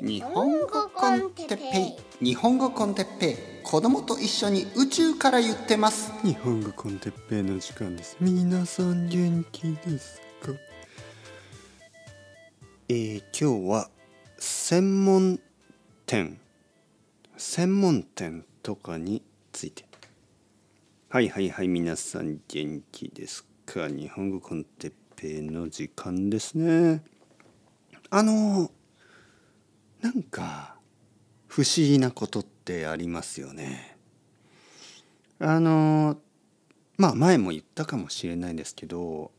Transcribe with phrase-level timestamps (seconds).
[0.00, 2.24] 日本語コンテッペイ。
[2.24, 3.36] 日本語コンテッペイ。
[3.64, 6.12] 子供と一緒に宇宙から言ってます。
[6.22, 8.16] 日本語コンテッペイの時間です。
[8.20, 10.52] 皆さん元気ですか？
[12.88, 13.90] えー、今日は
[14.38, 15.40] 専門
[16.06, 16.38] 店。
[17.36, 19.22] 専門店とかに
[19.52, 19.84] ついて。
[21.08, 23.88] はいはいはい皆さん元気ですか？
[23.88, 27.02] 日本語コンテッペイの時間ですね。
[28.10, 28.70] あの
[30.08, 30.74] なんか
[31.48, 33.98] 不思議なことってありますよね。
[35.38, 36.16] あの
[36.96, 39.32] まあ前も言ったかもしれないですけど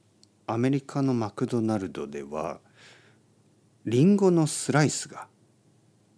[0.46, 2.60] アメリカのマクドナルドでは
[3.86, 5.28] リンゴのスライスが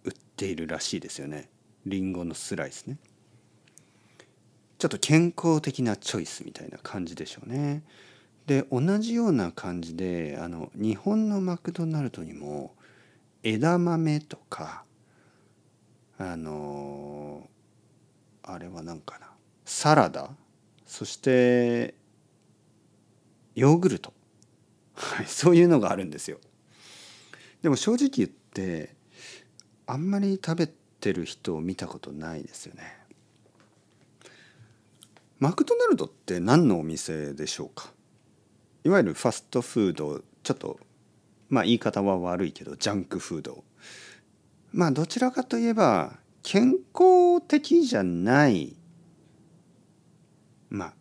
[0.04, 1.48] 売っているらしいですよね。
[1.86, 2.98] リンゴのスライスね。
[4.76, 7.84] ちょっと健康的なチョイスみたいな感じでしょうね。
[8.46, 12.74] で同じような感じであの日本のマクドナルドにも
[13.42, 14.84] 枝豆とか
[16.18, 17.48] あの
[18.42, 19.28] あれは何かな。
[19.64, 20.28] サラダ？
[20.84, 21.94] そして
[23.54, 24.12] ヨーグルト、
[25.26, 26.38] そういうのがあるんですよ。
[27.62, 28.94] でも正直言って
[29.86, 32.82] あんまり食べてる人を見たことないですよね。
[35.38, 37.90] マクドナルドって何のお店でしょうか？
[38.84, 40.78] いわゆるファストフードちょっと
[41.48, 43.64] まあ言い方は悪いけどジャンクフード。
[44.72, 48.76] まあどちらかといえば健康的じゃない
[50.70, 50.94] まあ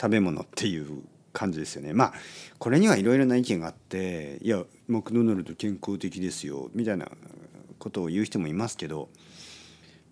[0.00, 1.92] 食べ物っていう感じですよね。
[1.92, 2.12] まあ
[2.58, 7.08] これにはいろいろな意見があっていやマクドナルド健康的ですよみたいな
[7.78, 9.08] ことを言う人もいますけど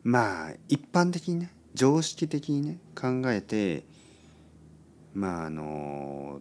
[0.03, 3.85] まあ一般的にね常識的にね考えて
[5.15, 6.41] まああの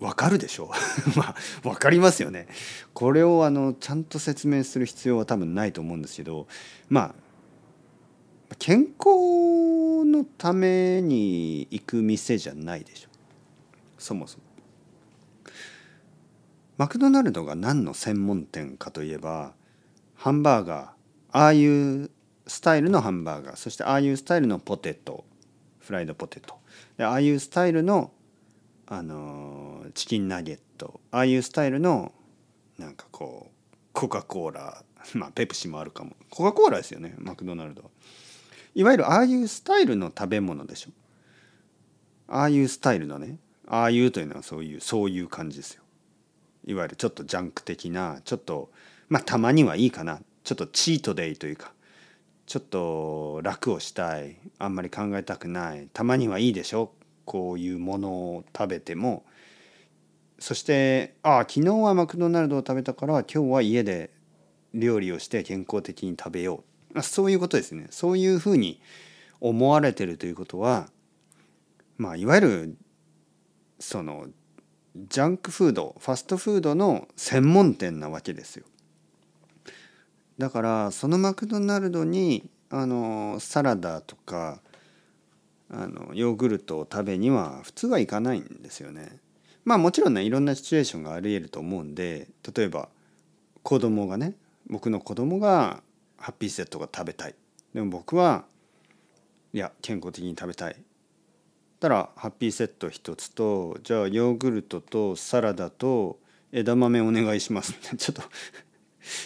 [0.00, 0.64] わかるでしょ。
[0.64, 0.68] う
[1.18, 2.48] まあわかりますよね。
[2.92, 6.46] これをあのちゃんと説明する必要は多分ないと思うんですけど
[6.88, 7.14] ま
[8.50, 13.08] あ健康のために行く店じゃないでしょ。
[13.98, 14.44] そもそも。
[16.76, 19.54] マクドナルドが何の専門店かといえば
[20.14, 20.88] ハンバーガー。
[21.36, 22.10] ああいう
[22.46, 23.56] スタイルのハンバーガー。
[23.56, 25.24] そしてああいうスタイルのポテト。
[25.80, 26.56] フライドポテト。
[26.96, 28.10] でああいうスタイルの
[28.86, 31.00] あのチキンナゲット。
[31.10, 32.12] ああいうスタイルの
[32.78, 34.84] なんかこうコカ・コーラ。
[35.14, 36.16] まあペプシもあるかも。
[36.30, 37.90] コカ・コーラですよねマクドナルド。
[38.74, 40.90] いわゆるああいうスタイルの食べ物でしょ。
[42.28, 45.82] ああいうスタイルのねああいうというのはそういうそういう感じですよ。
[46.66, 48.70] いわゆるちょっとジャンク的なちょっと
[49.08, 50.20] まあたまにはいいかな。
[50.42, 51.72] ちょっとチートデイというか
[52.46, 54.36] ちょっと楽をしたい。
[54.58, 55.88] あんまり考えたくない。
[55.92, 56.92] たまにはいいでしょ。
[57.24, 59.24] こういうものを食べても
[60.38, 64.10] そしてああ昨日はマクドナルドを食べたから今日は家で
[64.74, 66.64] 料理をして健康的に食べよ
[66.94, 68.80] うそういうことですねそういうふうに
[69.40, 70.88] 思われてるということは
[71.96, 72.76] まあいわゆる
[73.78, 74.26] その
[74.96, 78.64] ジャンクフードファストフードの専門店なわけですよ。
[80.38, 84.60] だからそのマクドナルドにあのサラダとか
[85.70, 89.18] あのヨーグルトを食べには普通は行かないんですよね。
[89.64, 92.88] まあもちろんねいろんなシチュエーションがありえると思うんで例えば
[93.62, 94.34] 子供がね
[94.66, 95.82] 僕の子供が
[96.18, 97.34] ハッピーセットが食べたい
[97.72, 98.44] でも僕は
[99.52, 100.76] いや健康的に食べたい
[101.80, 106.18] たらハッピーセット一つとじゃあヨーグルトとサラダと
[106.52, 108.22] 枝豆お願いします ちょっと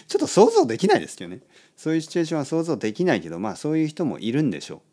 [0.08, 1.40] ちょっと想像できないですけどね
[1.76, 4.87] そういうシチュエーションは想像できないけどまあそういう人もいるんでしょう。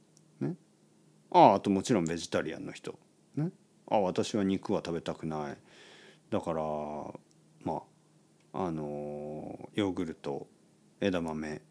[1.37, 2.97] ああともちろんベジタリアンの人。
[3.35, 3.49] ね、
[3.89, 5.57] ああ私は肉は食べたくない。
[6.29, 6.61] だから
[7.65, 7.81] ま
[8.53, 10.47] ああのヨーグルト
[11.01, 11.61] 枝豆、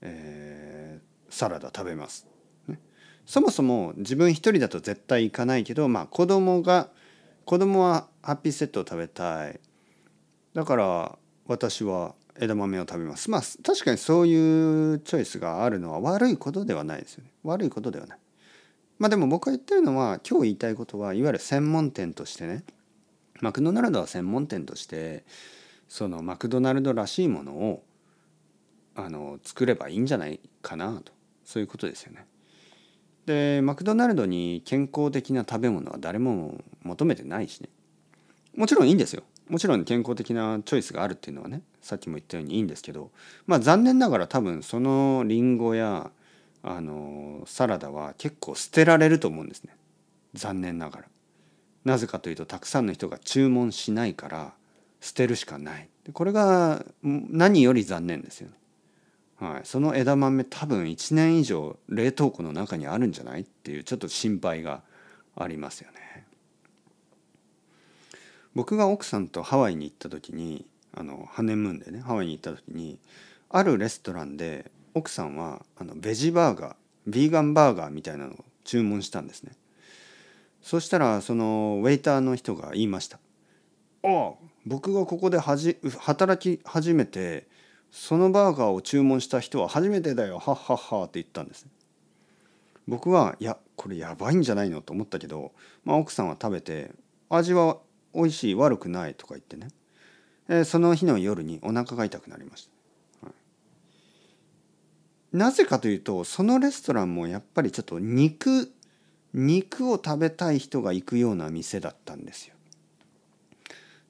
[0.00, 2.26] えー、サラダ食べます。
[2.68, 2.80] ね、
[3.26, 6.88] そもそも自分一人だと絶対行かないけどまあ子供が
[7.44, 9.60] 子供はハッピーセットを食べたい。
[10.54, 13.30] だから私は枝豆を食べます。
[13.30, 17.30] まあ確かにそういうチョイスがあるのは悪いことではないですよね。
[17.42, 18.18] 悪いことではない。
[19.00, 22.64] まあでも僕が言ってるのは今日言いたいことはいわゆる専門店としてね。
[23.40, 25.24] マクドナルドは専門店として
[25.88, 27.82] そのマクドナルドらしいものを
[28.94, 31.14] あの作ればいいんじゃないかなと。
[31.46, 32.26] そういうことですよね。
[33.24, 37.70] でマクドナルドに健康的な食べ物は誰も求めてないしね。
[38.54, 39.22] もちろんいいんですよ。
[39.48, 43.10] もちろん健康的なチョイスがあるっていうのはねさっきも言ったようにいいんですけど。
[43.46, 46.10] まあ残念ながら多分そのリンゴや
[46.62, 49.74] あのサラダは結構捨てられると思うんですね
[50.34, 51.04] 残念ながら。
[51.84, 54.52] なぜかというとたくさんの人が注文しないから
[55.00, 58.54] 捨てるしかないこれが何より残念ですよね。
[59.38, 64.82] はい、その枝豆多分1年以上冷凍庫の中にあるんじゃないっていうちょっと心配が
[65.34, 66.26] ありますよね。
[68.54, 72.98] 僕が奥さんとハワイに行った時にあのハネムーンでねハワイに行った時に
[73.48, 76.76] あるレストランで奥さんはあのベジバーガー
[77.06, 79.52] ビーガンバーガーみたいなのを注文したんですね。
[80.62, 83.18] そしたらそのウェイターの人が言いました
[84.04, 84.32] 「ああ
[84.66, 87.48] 僕がここではじ働き始めて
[87.90, 91.66] そのバーガーを注文した人は初めてだよはっはっは」って言ったんです。
[92.86, 95.52] 僕はいやこれやばいんじゃないのと思ったけど、
[95.84, 96.90] まあ、奥さんは食べて
[97.28, 97.78] 味は
[98.14, 99.68] 美味しい悪くないとか言ってね、
[100.48, 102.79] えー、その日の夜にお腹が痛くなりました、はい、
[105.32, 108.72] なぜかというとそのレストランもやっぱりちょっと肉
[109.32, 112.54] 肉を食べたい人が行くような店だったんですよ。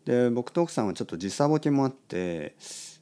[0.06, 2.56] で僕と奥さんはちょっと時差ボケもあって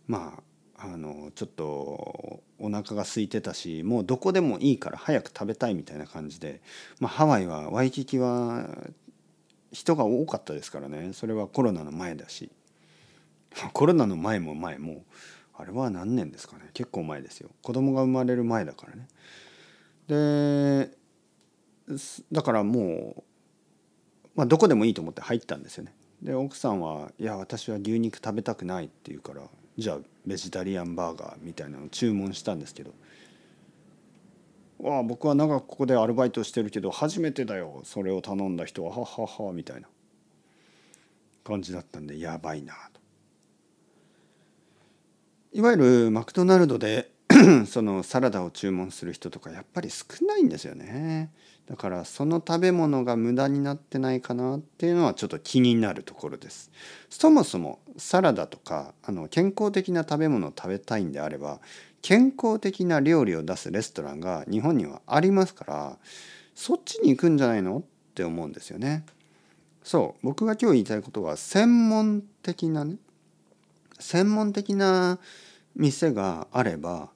[0.09, 0.43] ま
[0.77, 6.61] ああのちょっとお腹が空いてたしもうどこでもいいから早く食べたいみたいな感じで、
[6.99, 8.69] まあ、ハワイはワイキキは
[9.73, 11.13] 人が多かったですからね。
[11.13, 12.51] それはコロナの前だし。
[13.73, 15.05] コロナの前も前も
[15.59, 16.71] あれは何年ですかね？
[16.73, 17.51] 結構前ですよ。
[17.63, 19.09] 子供が生まれる前だからね。
[20.07, 20.97] で
[22.33, 23.23] だからもう、
[24.37, 25.95] まあ、どこでもいいと思って入ったんですよね。
[26.23, 29.43] で奥さんは「いや私は牛肉食べたくない」って言うから
[29.77, 32.93] じゃあベジタリアンバーガーみたいなのを注文したんですけど。
[34.81, 39.89] わあ僕は長くここでアルバイトしてるけど初めてだよそれを頼んだ人ははははみたいな
[41.43, 42.98] 感じだったんでやばいなと。
[45.53, 47.11] いわゆるマクドナルドで
[47.67, 51.31] そのサラダを注文する人とかやっぱり少ないんですよね。
[51.67, 56.71] だからその食べ物が無駄になってないかなっていうのはちょっと気になるところです。
[57.11, 61.61] そもそもサラダとかあの健康的な食べ物を食べたいんであれば
[62.03, 65.99] 健康的な料理を出すレストランが日本にはありますから
[66.55, 67.83] そっちに行くんじゃないのっ
[68.15, 69.05] て思うんですよね。
[69.83, 72.97] そう僕が今日言いたいことは専門的なね
[73.99, 75.19] 専門的な
[75.75, 77.11] 店があれば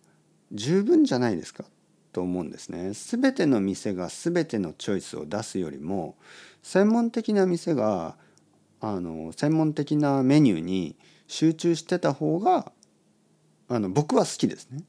[0.52, 1.64] 十分じゃないですか
[2.12, 2.92] と思うんですね。
[2.92, 6.16] 全ての店が全てのチョイスを出すよりも
[6.62, 8.16] 専門的な店が
[8.80, 10.96] あの専門的なメニューに
[11.26, 12.72] 集中してた方が
[13.68, 14.84] あの僕は好きですね。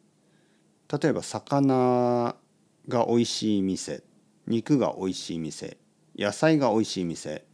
[0.91, 2.35] 例えば魚
[2.87, 4.03] が美味しい店
[4.45, 5.77] 肉が美味しい店
[6.15, 7.45] 野菜が美味しい店、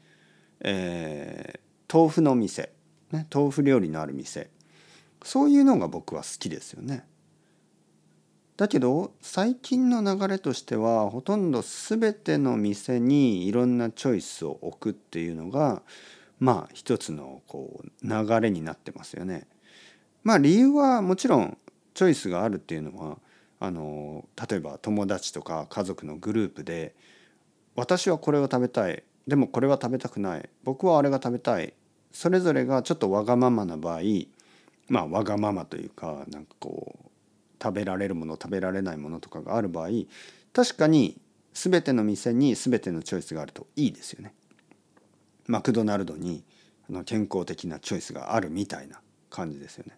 [0.61, 2.71] えー、豆腐の店、
[3.11, 4.49] ね、豆腐料理のある店
[5.23, 7.05] そういうのが僕は好きですよね。
[8.57, 15.81] だけど最近の流れとしてはほとんど全ての店にいろんなチョイスを置くっていうのが
[16.39, 19.47] まあ一つのこう流れになってますよね。
[20.23, 21.57] まあ理由はもちろん
[21.93, 23.17] チョイスがあるっていうのは
[23.61, 26.95] あの例えば友達とか家族のグループで
[27.75, 31.73] 私はこれを食べたいでもこれは食べたくない僕はあれが食べたい
[32.11, 34.01] それぞれがちょっとわがままな場合
[34.87, 37.09] まあわがままというかなんかこう
[37.61, 39.89] 食べられるもの食べられないものとかがある場合
[40.53, 41.19] 確かに
[41.53, 44.33] 全ての店に全てのチョイスがあるといいですよね。
[45.47, 46.43] マクドナルドに
[46.89, 49.97] あの健康的なチョイスがあるみたいな感じですよね。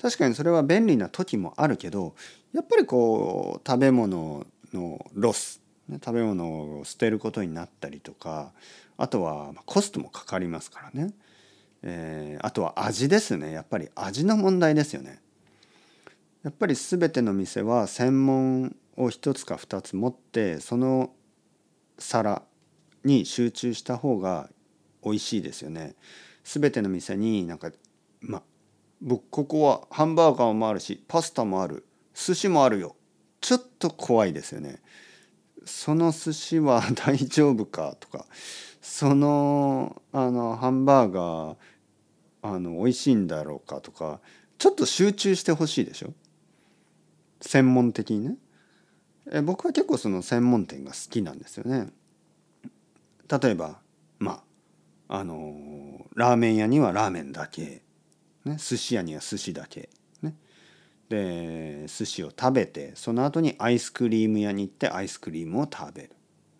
[0.00, 2.14] 確かにそれは便利な時もあるけど
[2.52, 8.52] やっぱりこう食べ物のロス食べ物を捨てることになったりとか
[8.96, 11.12] あとはコストもかかりますからね、
[11.86, 13.52] えー、あとは味ですね。
[13.52, 15.20] やっぱり味の問題ですよね。
[16.42, 21.10] やっぱり全ての店は専門を1つか2つ持ってその
[21.98, 22.42] 皿
[23.04, 24.48] に集中した方が
[25.04, 25.94] 美味しいですよね。
[26.42, 27.70] 全ての店になんか
[28.20, 28.42] ま
[29.02, 32.96] 僕ここはハンバーガーもあるしパスタもある寿司もあるよ。
[33.42, 34.80] ちょっと怖いですよね。
[35.66, 38.24] その寿司は 大丈夫かとか
[38.80, 41.56] そのあのハンバーガー
[42.44, 44.20] あの美味しいんだろうかとか
[44.58, 46.12] ちょっと集中してほしいでしょ？
[47.40, 48.36] 専門的にね。
[49.32, 51.88] え僕は結構その専門店が好きなんですよね。
[53.42, 53.80] 例えば
[54.18, 54.42] ま
[55.08, 57.82] ああのラーメン屋にはラーメンだけ。
[58.44, 59.88] ね、寿司屋には寿司だけ、
[60.20, 60.36] ね、
[61.08, 66.10] で寿司を食べてその後にアイスクリーム屋に行ってアイスクリームを食べる、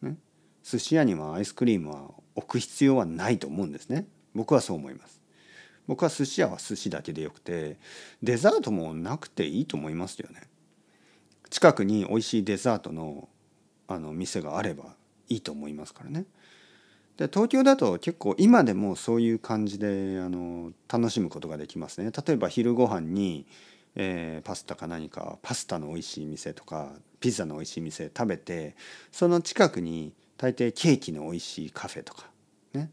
[0.00, 0.16] ね、
[0.62, 4.06] 寿司屋にはアイスクリームは置く必要はないと思うんですね。
[4.34, 5.20] 僕はそう思います。
[5.86, 7.76] 僕は寿司屋は寿司だけでよくて
[8.22, 10.42] デザートもなくていいと思いますよね。
[11.50, 13.28] 近くに美味しいデザートの
[13.86, 14.94] あの店があれば
[15.28, 16.24] いいと思いますからね。
[17.16, 22.10] で東京だと結構今でもそういう感じであの楽しむことができますね。
[22.10, 23.46] 例えば昼ご飯に、
[23.94, 28.74] えー、パスタか何かパスタの美味しい店とかピザの美味しい店食べて
[29.12, 32.26] その近くに大抵ケーキの美味しいカフェとか
[32.74, 32.90] ね、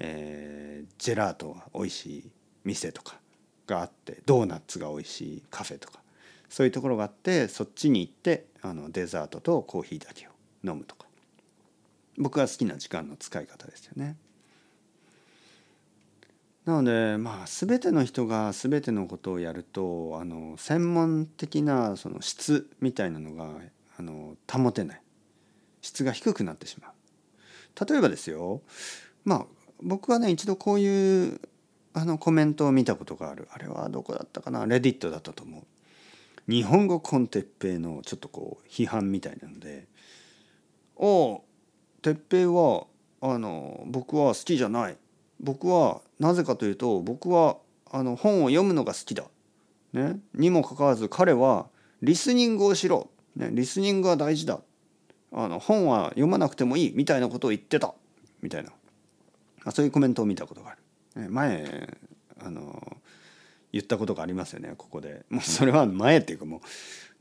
[0.00, 2.30] えー、ジェラートが美味しい
[2.64, 3.18] 店とか
[3.66, 6.00] があってドーナツが美味しいカフェとか
[6.48, 10.30] そういうところがあってそっちに行ってあのデザートとコーヒーだけを
[10.64, 11.06] 飲むとか
[12.18, 14.16] 僕が好きな時間の使い方ですよね。
[16.66, 23.48] なのでまあ全ての人が全てのことをやるとあの専門的なその質みたいなのが
[23.98, 25.02] あの保てない
[25.80, 27.86] 質が低くなってしまう。
[27.88, 28.60] 例えばですよ
[29.24, 29.46] まあ
[29.82, 31.40] 僕はね一度こういう
[31.92, 33.48] あのコメントを見たことがある。
[33.52, 34.66] あれはどこだったかな？
[34.66, 35.62] レディットだったと思う。
[36.50, 39.86] 日本語コンテッペイのちょっとこう批判みたいなので
[40.96, 41.44] 「おお
[42.02, 42.86] 鉄平は
[43.20, 44.96] あの僕は好きじゃない。
[45.40, 47.56] 僕はなぜかというと僕は
[47.90, 49.24] あの本を読むのが好きだ、
[49.92, 51.66] ね、にもかかわらず彼は
[52.02, 54.60] リスニングをしろ、ね、リスニングが大事だ。
[55.32, 57.94] あの本は読まなくてもいいみたいなことを言ってた。
[58.42, 58.70] みたいな。
[59.72, 60.74] そういうコメントを見たことがあ
[61.16, 61.22] る。
[61.22, 61.96] ね、前
[62.40, 62.96] あの
[63.72, 65.24] 言ったことがありますよねここで。
[65.28, 66.60] もうそれは前っていうかもう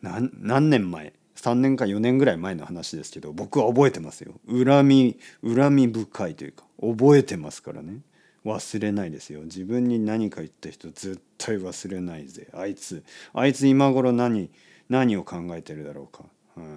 [0.01, 4.33] 何何年前？3年か4年ぐらい前の話ですけど僕は覚えてますよ。
[4.47, 8.01] 恨み恨み深いというか覚えてますからね。
[8.45, 9.41] 忘れないですよ。
[9.41, 12.47] 自分に何か言った人絶対忘れないぜ。
[12.53, 13.03] あいつ
[13.33, 14.49] あいつ今頃何
[14.89, 16.23] 何を考えてるだろうか、
[16.55, 16.67] はい、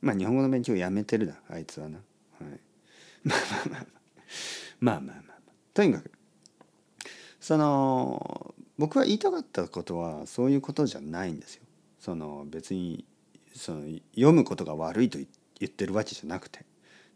[0.00, 2.02] まあ日本語の勉強やめてるだあいつはな、は
[2.46, 2.60] い、
[3.24, 3.86] まあまあまあ
[4.80, 5.40] まあまあまあ。
[5.74, 6.10] とにかく。
[7.40, 11.62] その僕は言いたかったことはそういうことじゃないんですよ。
[11.98, 13.04] その別に
[13.54, 13.82] その
[14.14, 15.26] 読むことが悪いと言
[15.66, 16.64] ってるわけじゃなくて。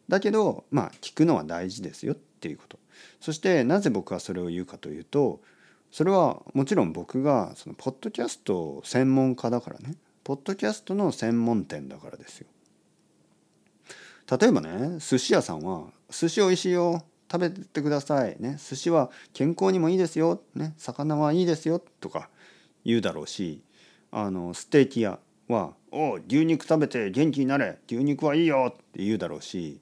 [0.09, 2.79] だけどまあ聞くのは大事ですよっていうこと。
[3.21, 5.41] そしてなぜ僕はそれを言うかというと
[5.91, 9.97] それはもちろん僕がそのポッドキャスト専門家だからね。
[10.23, 12.49] ポッドキャストの専門店だからですよ。
[14.39, 17.05] 例えばね寿司屋さんは「寿司おいしいよ。
[17.31, 22.29] 食べてください」ね「寿司は健康にもいいですよ」ね「魚はいいですよ」とか
[22.85, 23.63] 言うだろうし
[24.13, 25.19] あのステーキ屋
[25.49, 27.79] は「お牛肉食べて元気になれ。
[27.89, 29.81] 牛肉はいいよ」って言うだろうし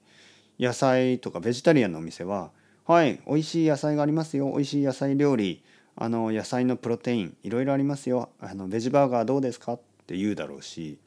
[0.59, 2.51] 野菜とかベジタリアンのお店は
[2.87, 4.51] 「はい美味しい野菜がありますよ。
[4.51, 5.61] 美味しい野菜料理
[5.95, 8.29] あの野菜のプロテインいろいろありますよ。
[8.39, 10.97] あのベジバーガーどうですか?」って言うだろうし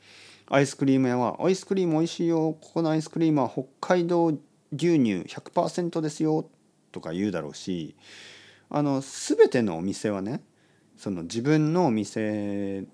[0.48, 2.56] アイスクリーム屋は「アイスクリーム美味しいよ。
[2.60, 4.32] ここのアイスクリームは北海道
[4.72, 6.48] 牛乳100%ですよ」
[6.92, 7.94] とか言うだろうし
[8.68, 10.42] あの全てのお店はね
[10.96, 12.84] その自分のお店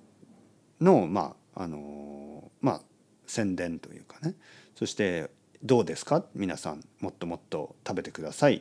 [0.81, 2.83] のまああのまあ
[3.27, 4.35] 宣伝というかね
[4.75, 5.31] そして
[5.63, 6.25] どうですか？
[6.35, 8.61] 皆さんもっともっと食べてくださいっ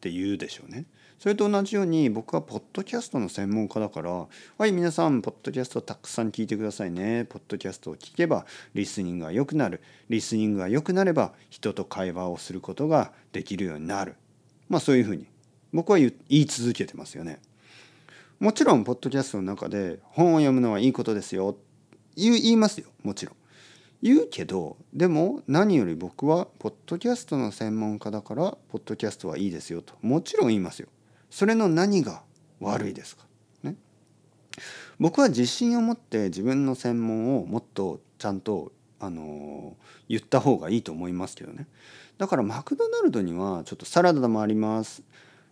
[0.00, 0.84] て言うでしょうね。
[1.24, 4.10] それと同じように僕はポッドキャストの専門家だから
[4.58, 14.16] はい皆さんポッドキャストたくさん聞いてくださいねポッドキャストを聞けばリスニングが良くなるリスニングが良くなれば人と会話をすることができるようになる
[14.68, 15.26] まあそういうふうに
[15.72, 17.40] 僕は言い続けてますよね。
[18.38, 21.56] もちろんポッドキャストの中で本を読むのはいいことですよ
[22.16, 23.36] 言いますよもちろん。
[24.02, 30.88] 言うけどでも何より僕はポッドキャストの専門家だからポッドキャストはいいですよともちろん言いますよ。
[31.34, 32.22] それの何が
[32.60, 33.24] 悪いですか、
[33.64, 33.74] ね、
[35.00, 39.76] 僕は自信を持って自分の専門をもっとちゃんとあの
[40.08, 41.66] 言った方がいいと思いますけどね。
[42.18, 45.02] だからマクドナルドにはちょっとサラダもあります、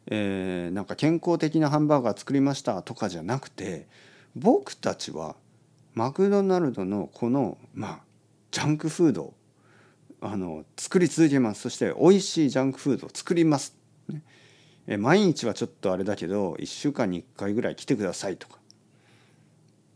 [0.06, 3.88] えー、なんか健康的なハンバーガー作りましたとかじゃなくて
[4.36, 5.34] 僕たちは
[5.94, 7.98] マクドナルドのこのまあ
[8.52, 9.34] ジャンクフード
[10.20, 11.62] あの作り続けます。
[11.62, 13.74] そして美味しいジャンクフードを作ります、
[14.08, 14.22] ね、
[14.86, 18.58] え毎日はちょっとあれだけど1週間に1回ぐらい来てくださいとか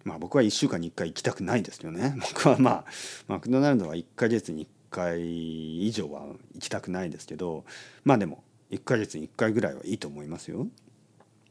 [0.05, 2.85] まあ僕は1週間に1回行きたくないですよね 僕はまあ
[3.27, 7.65] マクドナルドは1ヶ月に1回以上は行きたくないですけど
[8.05, 10.69] まあでも1ヶ月に1回ぐらいはいいと思いますよ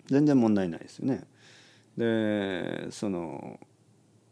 [0.07, 1.23] 全然問題ないですよね
[1.97, 3.59] でその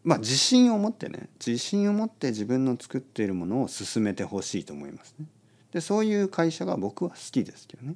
[0.03, 5.27] まあ自信を持ってね自信を持って自分の作っているものを進めてほしいと思いますね。
[5.72, 7.95] でそういう会社が僕は好きですけどね。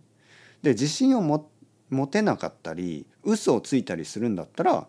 [0.62, 1.50] で自信をも
[1.90, 4.88] 持てなかったり嘘をついたりするんだったら好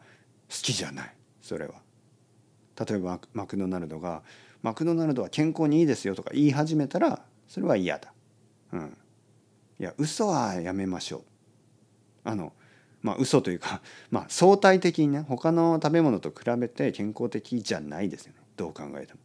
[0.49, 1.75] きじゃないそれは。
[2.87, 4.23] 例えばマクドナルドが
[4.63, 8.13] 「マクドナルドは健康にいいですよ」とか言い始めたらそれは嫌だ。
[8.73, 8.97] うん、
[9.81, 11.23] いや嘘はやめましょう。
[12.25, 12.53] あの
[13.03, 19.21] まあ嘘というか、 まあ、相対的にね他の食べ物と比べて健康的じゃないですよねどう考えても。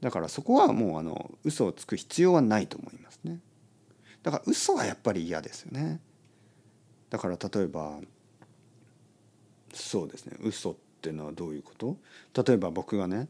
[0.00, 3.01] だからそこはもうあの嘘をつく必要はないと思います。
[4.22, 6.00] だから嘘はやっぱり嫌ですよね。
[7.10, 7.98] だから例えば
[9.72, 10.36] そうですね。
[10.40, 11.96] 嘘っていうのはどういうこと？
[12.44, 13.28] 例えば僕がね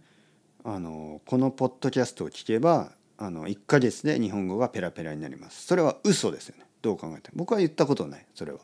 [0.64, 5.66] あのこのポッドキャストを聞けばあの1ヶ月で日本語がペラペラになります。
[5.66, 6.64] それは嘘ですよね。
[6.82, 7.37] どう考えても。
[7.37, 8.26] 僕は言ったことない。
[8.34, 8.61] それは。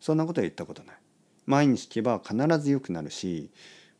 [0.00, 0.96] そんなことは言ったことない。
[1.46, 3.50] 毎日聞けば必ず良くなるし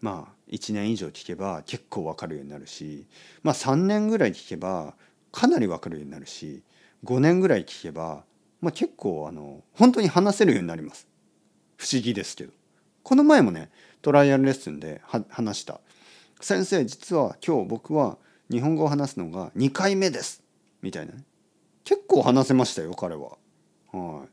[0.00, 3.06] まあ1年以上聞けば結構分かるようになるし
[3.42, 4.94] まあ3年ぐらい聞けば
[5.30, 6.62] かなり分かるようになるし
[7.04, 8.25] 5年ぐらい聞けば、
[8.61, 11.06] まあ、結構あの本当に話せるようになります
[11.76, 12.52] 不思議ですけど
[13.02, 13.70] この前もね
[14.02, 15.80] トライアルレッスンで話した
[16.40, 18.18] 「先生実は今日僕は
[18.50, 20.42] 日本語を話すのが2回目です」
[20.82, 21.25] みたいなね
[21.84, 23.37] 結構話せましたよ彼は。
[23.92, 24.28] はい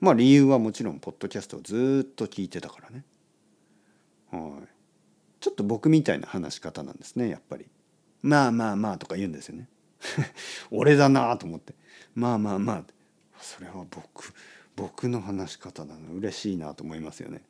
[0.00, 3.04] まあ理由はもちろんポッドキャストをずっと聞いてたからね。
[4.30, 4.68] はい
[5.40, 7.66] ちょっと僕みたいな話し方なんですねやっぱり。
[8.22, 9.68] まあまあまあとか言うんですよね。
[10.70, 11.74] 俺だなと思って
[12.14, 12.84] まあまあまあ
[13.40, 14.32] それは僕
[14.76, 17.42] 僕の話し方な嬉しいなと思いますよね。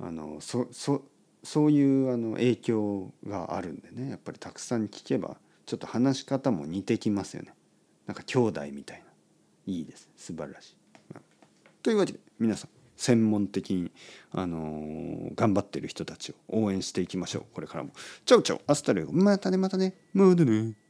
[0.00, 1.04] あのそそ
[1.44, 7.54] そういうあの影響があるんでねやっぱりたくさん聞けばちょっと話し方も似てきますよね。
[8.06, 9.04] なんか兄弟みたいな。
[9.66, 10.10] いいです。
[10.16, 10.76] 素晴らしい。
[11.82, 13.90] というわけで皆さん専門的に、
[14.32, 17.90] あのー、頑張ってる人たちを応援していきましょうこれからも。
[18.24, 20.83] チャウチャウアスタレゴまたねまたねまたね。